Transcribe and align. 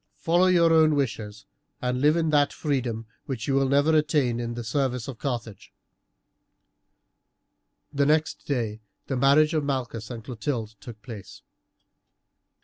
Follow 0.17 0.47
your 0.47 0.73
own 0.73 0.95
wishes, 0.95 1.45
and 1.79 2.01
live 2.01 2.17
in 2.17 2.31
that 2.31 2.51
freedom 2.51 3.05
which 3.27 3.47
you 3.47 3.53
will 3.53 3.69
never 3.69 3.95
attain 3.95 4.39
in 4.39 4.55
the 4.55 4.63
service 4.63 5.07
of 5.07 5.19
Carthage." 5.19 5.71
The 7.93 8.07
next 8.07 8.47
day 8.47 8.81
the 9.05 9.15
marriage 9.15 9.53
of 9.53 9.63
Malchus 9.63 10.09
and 10.09 10.23
Clotilde 10.23 10.73
took 10.79 10.99
place. 11.03 11.43